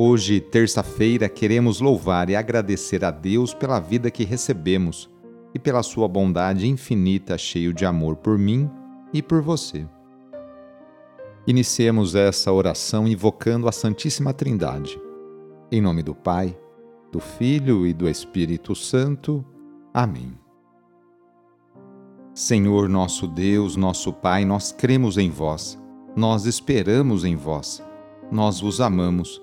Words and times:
Hoje, 0.00 0.40
terça-feira, 0.40 1.28
queremos 1.28 1.80
louvar 1.80 2.30
e 2.30 2.36
agradecer 2.36 3.04
a 3.04 3.10
Deus 3.10 3.52
pela 3.52 3.80
vida 3.80 4.12
que 4.12 4.22
recebemos 4.22 5.10
e 5.52 5.58
pela 5.58 5.82
sua 5.82 6.06
bondade 6.06 6.68
infinita, 6.68 7.36
cheio 7.36 7.74
de 7.74 7.84
amor 7.84 8.14
por 8.14 8.38
mim 8.38 8.70
e 9.12 9.20
por 9.20 9.42
você. 9.42 9.88
Iniciemos 11.48 12.14
essa 12.14 12.52
oração 12.52 13.08
invocando 13.08 13.66
a 13.66 13.72
Santíssima 13.72 14.32
Trindade. 14.32 15.00
Em 15.68 15.80
nome 15.80 16.04
do 16.04 16.14
Pai, 16.14 16.56
do 17.10 17.18
Filho 17.18 17.84
e 17.84 17.92
do 17.92 18.08
Espírito 18.08 18.76
Santo. 18.76 19.44
Amém. 19.92 20.38
Senhor 22.32 22.88
nosso 22.88 23.26
Deus, 23.26 23.74
nosso 23.74 24.12
Pai, 24.12 24.44
nós 24.44 24.70
cremos 24.70 25.18
em 25.18 25.28
vós, 25.28 25.76
nós 26.14 26.46
esperamos 26.46 27.24
em 27.24 27.34
vós, 27.34 27.82
nós 28.30 28.60
vos 28.60 28.80
amamos 28.80 29.42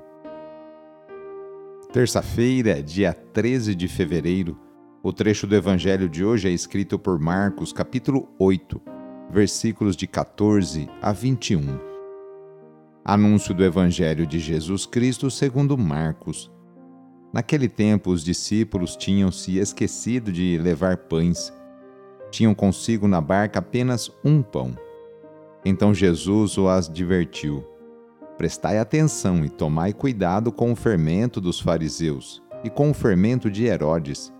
Terça-feira, 1.91 2.81
dia 2.81 3.11
13 3.13 3.75
de 3.75 3.85
fevereiro, 3.85 4.57
o 5.03 5.11
trecho 5.11 5.45
do 5.45 5.53
Evangelho 5.53 6.07
de 6.07 6.23
hoje 6.23 6.47
é 6.47 6.51
escrito 6.51 6.97
por 6.97 7.19
Marcos, 7.19 7.73
capítulo 7.73 8.29
8, 8.39 8.81
versículos 9.29 9.97
de 9.97 10.07
14 10.07 10.87
a 11.01 11.11
21. 11.11 11.61
Anúncio 13.03 13.53
do 13.53 13.61
Evangelho 13.61 14.25
de 14.25 14.39
Jesus 14.39 14.85
Cristo 14.85 15.29
segundo 15.29 15.77
Marcos. 15.77 16.49
Naquele 17.33 17.67
tempo, 17.67 18.11
os 18.11 18.23
discípulos 18.23 18.95
tinham 18.95 19.29
se 19.29 19.57
esquecido 19.57 20.31
de 20.31 20.57
levar 20.57 20.95
pães. 20.95 21.51
Tinham 22.31 22.55
consigo 22.55 23.05
na 23.05 23.19
barca 23.19 23.59
apenas 23.59 24.09
um 24.23 24.41
pão. 24.41 24.73
Então 25.65 25.93
Jesus 25.93 26.57
os 26.57 26.69
advertiu 26.69 27.65
Prestai 28.41 28.79
atenção 28.79 29.45
e 29.45 29.49
tomai 29.49 29.93
cuidado 29.93 30.51
com 30.51 30.71
o 30.71 30.75
fermento 30.75 31.39
dos 31.39 31.59
fariseus 31.59 32.41
e 32.63 32.71
com 32.71 32.89
o 32.89 32.93
fermento 32.93 33.51
de 33.51 33.65
Herodes. 33.65 34.33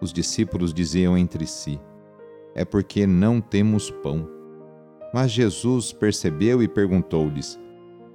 Os 0.00 0.12
discípulos 0.12 0.72
diziam 0.72 1.18
entre 1.18 1.44
si: 1.44 1.80
É 2.54 2.64
porque 2.64 3.04
não 3.04 3.40
temos 3.40 3.90
pão. 3.90 4.24
Mas 5.12 5.32
Jesus 5.32 5.92
percebeu 5.92 6.62
e 6.62 6.68
perguntou-lhes: 6.68 7.58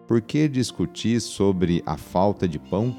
Por 0.08 0.22
que 0.22 0.48
discutis 0.48 1.24
sobre 1.24 1.84
a 1.86 1.98
falta 1.98 2.48
de 2.48 2.58
pão? 2.58 2.96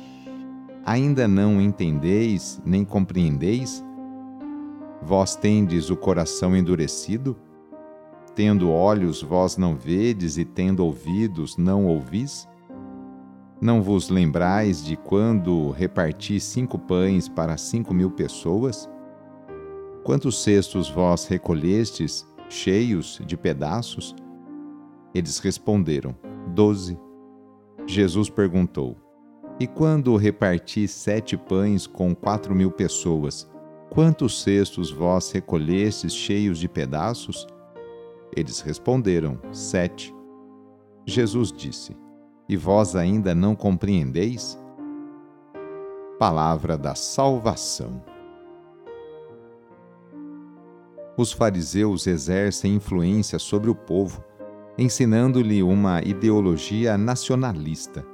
Ainda 0.85 1.27
não 1.27 1.59
entendeis 1.59 2.61
nem 2.67 2.85
compreendeis? 2.85 3.83
Vós 5.01 5.35
tendes 5.35 5.89
o 5.89 5.97
coração 5.97 6.55
endurecido? 6.55 7.35
Tendo 8.39 8.71
olhos, 8.71 9.21
vós 9.21 9.57
não 9.57 9.75
vedes, 9.75 10.39
e 10.39 10.45
tendo 10.45 10.87
ouvidos, 10.87 11.57
não 11.57 11.87
ouvis? 11.87 12.49
Não 13.61 13.83
vos 13.83 14.11
lembrais 14.11 14.85
de 14.85 14.97
quando 14.97 15.73
reparti 15.73 16.39
cinco 16.39 16.79
pães 16.79 17.29
para 17.29 17.57
cinco 17.57 17.93
mil 17.93 18.13
pessoas? 18.13 18.89
Quantos 20.05 20.41
cestos 20.41 20.89
vós 20.89 21.27
recolhestes, 21.27 22.25
cheios 22.49 23.21
de 23.27 23.37
pedaços? 23.37 24.15
Eles 25.13 25.41
responderam: 25.41 26.15
Doze. 26.55 26.97
Jesus 27.89 28.31
perguntou: 28.31 28.97
E 29.59 29.67
quando 29.67 30.15
reparti 30.15 30.87
sete 30.87 31.37
pães 31.37 31.89
com 31.89 32.15
quatro 32.15 32.55
mil 32.55 32.71
pessoas, 32.71 33.51
quantos 33.91 34.41
cestos 34.41 34.93
vós 34.93 35.33
recolhestes 35.33 36.15
cheios 36.15 36.61
de 36.61 36.69
pedaços? 36.69 37.45
Eles 38.37 38.61
responderam: 38.61 39.39
Sete. 39.53 40.15
Jesus 41.07 41.51
disse: 41.51 41.97
E 42.49 42.57
vós 42.57 42.95
ainda 42.95 43.35
não 43.35 43.55
compreendeis? 43.55 44.59
Palavra 46.19 46.77
da 46.77 46.95
Salvação. 46.95 48.03
Os 51.17 51.33
fariseus 51.33 52.07
exercem 52.07 52.77
influência 52.77 53.41
sobre 53.41 53.69
o 53.69 53.75
povo, 53.75 54.23
ensinando-lhe 54.77 55.65
uma 55.65 56.01
ideologia 56.03 56.97
nacionalista. 56.97 58.07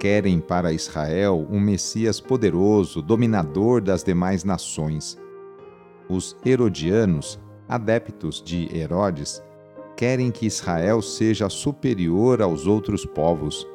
Querem 0.00 0.40
para 0.40 0.72
Israel 0.72 1.46
um 1.50 1.60
Messias 1.60 2.20
poderoso, 2.20 3.02
dominador 3.02 3.82
das 3.82 4.02
demais 4.02 4.42
nações. 4.42 5.18
Os 6.08 6.36
herodianos 6.44 7.38
adeptos 7.68 8.42
de 8.42 8.68
Herodes, 8.76 9.42
querem 9.96 10.30
que 10.30 10.46
Israel 10.46 11.00
seja 11.00 11.48
superior 11.48 12.42
aos 12.42 12.66
outros 12.66 13.04
povos, 13.06 13.66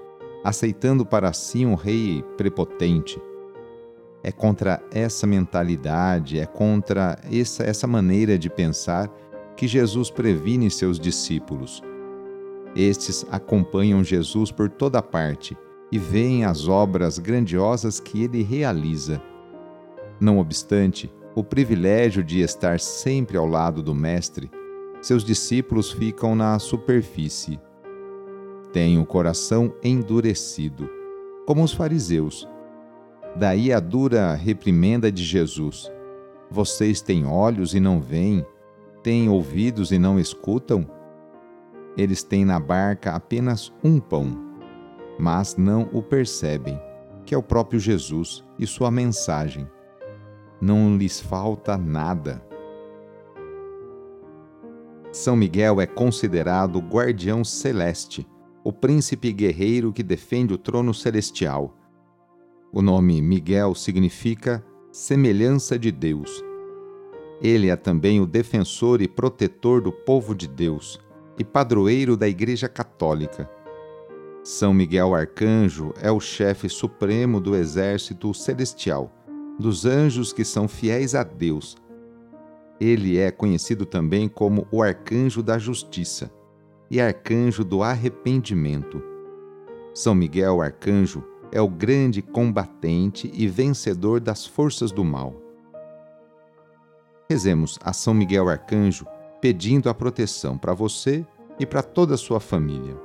aceitando 0.43 1.05
para 1.05 1.33
si 1.33 1.65
um 1.65 1.75
rei 1.75 2.23
prepotente. 2.37 3.21
É 4.23 4.31
contra 4.31 4.81
essa 4.91 5.25
mentalidade, 5.25 6.39
é 6.39 6.45
contra 6.45 7.17
essa, 7.31 7.63
essa 7.63 7.87
maneira 7.87 8.37
de 8.37 8.49
pensar 8.49 9.09
que 9.55 9.67
Jesus 9.67 10.11
previne 10.11 10.69
seus 10.69 10.99
discípulos. 10.99 11.81
Estes 12.75 13.25
acompanham 13.31 14.03
Jesus 14.03 14.51
por 14.51 14.69
toda 14.69 15.01
parte 15.01 15.57
e 15.91 15.97
veem 15.97 16.45
as 16.45 16.67
obras 16.67 17.17
grandiosas 17.17 17.99
que 17.99 18.23
ele 18.23 18.43
realiza. 18.43 19.21
Não 20.19 20.37
obstante, 20.37 21.11
o 21.35 21.43
privilégio 21.43 22.23
de 22.23 22.41
estar 22.41 22.79
sempre 22.79 23.37
ao 23.37 23.45
lado 23.45 23.83
do 23.83 23.93
Mestre, 23.93 24.49
seus 25.01 25.23
discípulos 25.23 25.91
ficam 25.91 26.35
na 26.35 26.57
superfície. 26.59 27.59
Têm 28.73 28.99
o 28.99 29.05
coração 29.05 29.73
endurecido, 29.83 30.89
como 31.45 31.63
os 31.63 31.71
fariseus. 31.71 32.47
Daí 33.35 33.71
a 33.71 33.79
dura 33.79 34.33
reprimenda 34.33 35.11
de 35.11 35.23
Jesus: 35.23 35.89
Vocês 36.49 37.01
têm 37.01 37.25
olhos 37.25 37.73
e 37.73 37.79
não 37.79 38.01
veem, 38.01 38.45
têm 39.03 39.29
ouvidos 39.29 39.91
e 39.91 39.99
não 39.99 40.19
escutam? 40.19 40.85
Eles 41.95 42.23
têm 42.23 42.43
na 42.43 42.59
barca 42.59 43.13
apenas 43.13 43.71
um 43.83 43.99
pão, 43.99 44.31
mas 45.17 45.55
não 45.55 45.89
o 45.93 46.01
percebem, 46.01 46.79
que 47.25 47.35
é 47.35 47.37
o 47.37 47.43
próprio 47.43 47.79
Jesus 47.79 48.43
e 48.57 48.65
sua 48.65 48.89
mensagem 48.89 49.67
não 50.61 50.97
lhes 50.97 51.19
falta 51.19 51.77
nada. 51.77 52.43
São 55.11 55.35
Miguel 55.35 55.81
é 55.81 55.87
considerado 55.87 56.75
o 56.75 56.81
guardião 56.81 57.43
celeste, 57.43 58.27
o 58.63 58.71
príncipe 58.71 59.31
guerreiro 59.31 59.91
que 59.91 60.03
defende 60.03 60.53
o 60.53 60.57
trono 60.57 60.93
celestial. 60.93 61.75
O 62.71 62.81
nome 62.81 63.21
Miguel 63.21 63.73
significa 63.73 64.63
semelhança 64.91 65.79
de 65.79 65.91
Deus. 65.91 66.43
Ele 67.41 67.69
é 67.69 67.75
também 67.75 68.19
o 68.19 68.25
defensor 68.25 69.01
e 69.01 69.07
protetor 69.07 69.81
do 69.81 69.91
povo 69.91 70.35
de 70.35 70.47
Deus 70.47 70.99
e 71.37 71.43
padroeiro 71.43 72.17
da 72.17 72.27
Igreja 72.27 72.67
Católica. 72.67 73.49
São 74.43 74.73
Miguel 74.73 75.15
Arcanjo 75.15 75.93
é 76.01 76.11
o 76.11 76.19
chefe 76.19 76.69
supremo 76.69 77.39
do 77.39 77.55
exército 77.55 78.33
celestial 78.33 79.11
dos 79.59 79.85
anjos 79.85 80.31
que 80.31 80.45
são 80.45 80.67
fiéis 80.67 81.13
a 81.13 81.23
Deus. 81.23 81.75
Ele 82.79 83.17
é 83.17 83.29
conhecido 83.29 83.85
também 83.85 84.29
como 84.29 84.65
o 84.71 84.81
arcanjo 84.81 85.43
da 85.43 85.59
justiça 85.59 86.31
e 86.89 87.01
arcanjo 87.01 87.65
do 87.65 87.83
arrependimento. 87.83 89.03
São 89.93 90.15
Miguel 90.15 90.61
Arcanjo 90.61 91.23
é 91.51 91.61
o 91.61 91.67
grande 91.67 92.21
combatente 92.21 93.29
e 93.33 93.47
vencedor 93.47 94.21
das 94.21 94.45
forças 94.45 94.91
do 94.91 95.03
mal. 95.03 95.35
Rezemos 97.29 97.77
a 97.83 97.91
São 97.91 98.13
Miguel 98.13 98.47
Arcanjo 98.47 99.05
pedindo 99.41 99.89
a 99.89 99.93
proteção 99.93 100.57
para 100.57 100.73
você 100.73 101.25
e 101.59 101.65
para 101.65 101.83
toda 101.83 102.15
a 102.15 102.17
sua 102.17 102.39
família. 102.39 102.97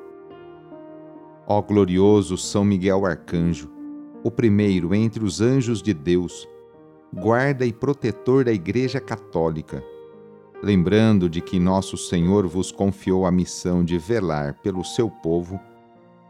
Ó 1.46 1.60
glorioso 1.60 2.38
São 2.38 2.64
Miguel 2.64 3.04
Arcanjo, 3.04 3.73
o 4.24 4.30
primeiro 4.30 4.94
entre 4.94 5.22
os 5.22 5.42
anjos 5.42 5.82
de 5.82 5.92
Deus, 5.92 6.48
guarda 7.12 7.66
e 7.66 7.72
protetor 7.74 8.46
da 8.46 8.52
Igreja 8.52 8.98
Católica. 8.98 9.84
Lembrando 10.62 11.28
de 11.28 11.42
que 11.42 11.60
nosso 11.60 11.98
Senhor 11.98 12.46
vos 12.46 12.72
confiou 12.72 13.26
a 13.26 13.30
missão 13.30 13.84
de 13.84 13.98
velar 13.98 14.54
pelo 14.62 14.82
seu 14.82 15.10
povo, 15.10 15.60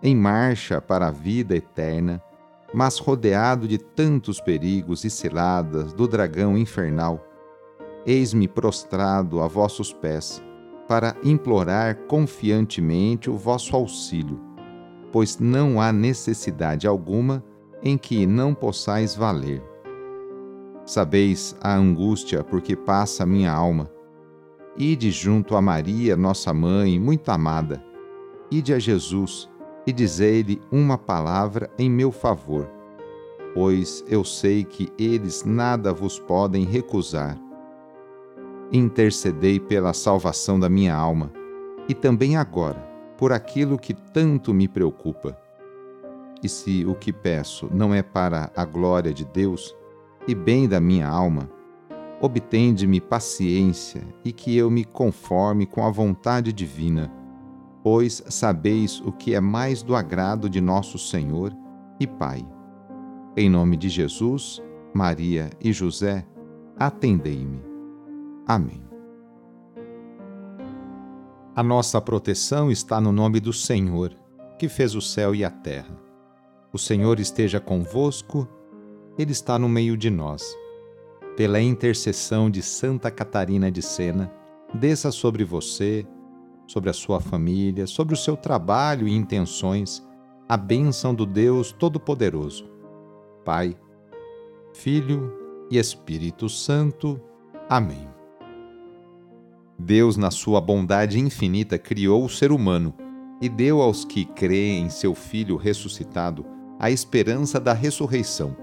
em 0.03 0.15
marcha 0.17 0.81
para 0.81 1.07
a 1.07 1.11
vida 1.13 1.55
eterna, 1.55 2.21
mas 2.75 2.99
rodeado 2.99 3.69
de 3.69 3.79
tantos 3.79 4.41
perigos 4.41 5.05
e 5.05 5.09
ciladas 5.09 5.93
do 5.93 6.09
dragão 6.09 6.59
infernal, 6.59 7.25
eis-me 8.05 8.49
prostrado 8.49 9.41
a 9.41 9.47
vossos 9.47 9.93
pés, 9.93 10.43
para 10.89 11.17
implorar 11.23 11.97
confiantemente 12.09 13.31
o 13.31 13.37
vosso 13.37 13.77
auxílio, 13.77 14.41
pois 15.13 15.39
não 15.39 15.81
há 15.81 15.93
necessidade 15.93 16.89
alguma 16.89 17.43
em 17.85 17.99
que 17.99 18.27
não 18.27 18.55
possais 18.55 19.15
valer. 19.15 19.63
Sabeis 20.87 21.55
a 21.61 21.75
angústia 21.75 22.43
por 22.43 22.63
que 22.63 22.75
passa 22.75 23.27
minha 23.27 23.53
alma. 23.53 23.91
Ide 24.77 25.11
junto 25.11 25.55
a 25.55 25.63
Maria, 25.63 26.17
nossa 26.17 26.53
mãe, 26.53 26.99
muito 26.99 27.31
amada. 27.31 27.85
Ide 28.51 28.73
a 28.73 28.79
Jesus 28.79 29.49
e 29.87 29.93
dizei-lhe 29.93 30.61
uma 30.73 30.97
palavra 30.97 31.71
em 31.79 31.91
meu 31.91 32.11
favor, 32.11 32.69
pois 33.53 34.03
eu 34.09 34.25
sei 34.25 34.65
que 34.65 34.91
eles 34.99 35.45
nada 35.45 35.93
vos 35.93 36.19
podem 36.19 36.65
recusar. 36.65 37.39
Intercedei 38.73 39.61
pela 39.61 39.93
salvação 39.93 40.59
da 40.59 40.69
minha 40.69 40.95
alma 40.95 41.31
e 41.89 41.95
também 41.95 42.37
agora 42.37 42.81
por 43.17 43.33
aquilo 43.33 43.79
que 43.79 43.95
tanto 43.95 44.53
me 44.53 44.67
preocupa. 44.67 45.44
E 46.45 46.49
se 46.49 46.87
o 46.87 46.95
que 46.95 47.13
peço 47.13 47.69
não 47.73 47.93
é 47.93 48.03
para 48.03 48.53
a 48.55 48.65
glória 48.65 49.13
de 49.13 49.25
Deus 49.25 49.75
e 50.29 50.35
bem 50.35 50.69
da 50.69 50.81
minha 50.81 51.09
alma, 51.09 51.51
obtende-me 52.21 53.01
paciência 53.01 54.07
e 54.25 54.33
que 54.33 54.57
eu 54.57 54.71
me 54.71 54.85
conforme 54.85 55.67
com 55.67 55.85
a 55.85 55.91
vontade 55.91 56.53
divina 56.53 57.11
pois 57.85 58.25
sabeis 58.31 58.99
o 59.01 59.13
que 59.13 59.35
é 59.35 59.41
mais 59.41 59.83
do 59.83 59.95
agrado 59.95 60.49
de 60.49 60.59
nosso 60.59 60.99
Senhor 60.99 61.55
e 62.01 62.07
Pai. 62.07 62.43
Em 63.37 63.51
nome 63.51 63.77
de 63.77 63.91
Jesus, 63.91 64.63
Maria 64.95 65.51
e 65.61 65.71
José, 65.71 66.27
atendei-me. 66.79 67.63
Amém. 68.47 68.83
A 71.55 71.63
nossa 71.63 72.01
proteção 72.01 72.71
está 72.71 72.99
no 73.03 73.13
nome 73.13 73.39
do 73.39 73.53
Senhor, 73.53 74.17
que 74.59 74.67
fez 74.67 74.95
o 74.95 75.03
céu 75.03 75.35
e 75.35 75.45
a 75.45 75.51
terra. 75.51 76.04
O 76.75 76.79
Senhor 76.79 77.21
esteja 77.21 77.61
convosco, 77.61 78.49
Ele 79.17 79.31
está 79.31 79.57
no 79.57 79.69
meio 79.69 79.97
de 79.97 80.11
nós. 80.11 80.43
Pela 81.37 81.61
intercessão 81.61 82.51
de 82.51 82.63
Santa 82.63 83.13
Catarina 83.13 83.71
de 83.71 83.81
Sena, 83.81 84.35
desça 84.75 85.13
sobre 85.13 85.45
você, 85.45 86.05
sobre 86.67 86.91
a 86.91 86.93
sua 86.93 87.21
família, 87.21 87.87
sobre 87.87 88.13
o 88.13 88.17
seu 88.17 88.37
trabalho 88.37 89.07
e 89.07 89.15
intenções, 89.15 90.05
a 90.49 90.57
bênção 90.57 91.15
do 91.15 91.25
Deus 91.25 91.71
Todo-Poderoso. 91.71 92.69
Pai, 93.45 93.79
Filho 94.73 95.33
e 95.71 95.79
Espírito 95.79 96.49
Santo. 96.49 97.21
Amém. 97.69 98.09
Deus, 99.79 100.17
na 100.17 100.33
sua 100.33 100.61
bondade 100.61 101.21
infinita, 101.21 101.79
criou 101.79 102.25
o 102.25 102.29
ser 102.29 102.51
humano 102.51 102.93
e 103.41 103.49
deu 103.49 103.81
aos 103.81 104.05
que 104.05 104.25
creem 104.25 104.87
em 104.87 104.91
seu 104.91 105.15
Filho 105.15 105.57
ressuscitado 105.57 106.45
a 106.79 106.91
esperança 106.91 107.61
da 107.61 107.73
ressurreição. 107.73 108.57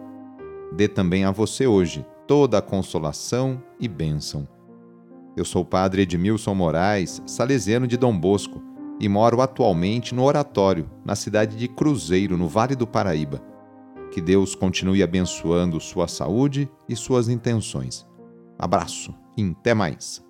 Dê 0.73 0.87
também 0.87 1.25
a 1.25 1.31
você 1.31 1.67
hoje 1.67 2.05
toda 2.27 2.57
a 2.57 2.61
consolação 2.61 3.61
e 3.79 3.87
bênção 3.87 4.47
eu 5.35 5.45
sou 5.45 5.61
o 5.61 5.65
padre 5.65 6.01
Edmilson 6.01 6.53
Moraes, 6.53 7.21
salesiano 7.25 7.87
de 7.87 7.95
Dom 7.95 8.17
Bosco, 8.17 8.61
e 8.99 9.07
moro 9.07 9.41
atualmente 9.41 10.13
no 10.13 10.23
Oratório, 10.23 10.89
na 11.05 11.15
cidade 11.15 11.55
de 11.55 11.67
Cruzeiro, 11.67 12.37
no 12.37 12.47
Vale 12.47 12.75
do 12.75 12.85
Paraíba. 12.85 13.41
Que 14.11 14.21
Deus 14.21 14.53
continue 14.55 15.01
abençoando 15.01 15.79
sua 15.79 16.07
saúde 16.07 16.69
e 16.87 16.95
suas 16.95 17.29
intenções. 17.29 18.05
Abraço 18.59 19.15
e 19.37 19.43
até 19.43 19.73
mais. 19.73 20.21